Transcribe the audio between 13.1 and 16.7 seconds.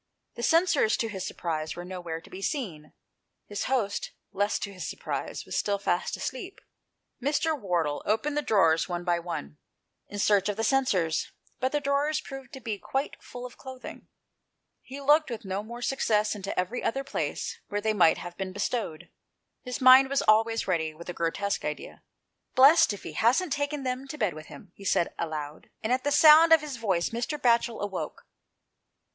full of clothing. He looked with no more success into